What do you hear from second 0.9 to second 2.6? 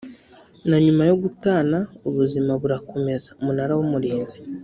yo gutana ubuzima